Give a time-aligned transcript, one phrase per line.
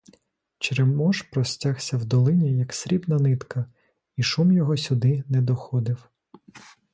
[0.57, 3.73] Черемош простягся в долині, як срібна нитка,
[4.15, 6.09] і шум його сюди не доходив.